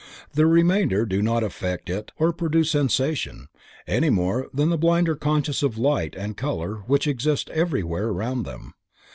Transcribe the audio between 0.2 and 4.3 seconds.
The remainder do not affect it or produce sensation, any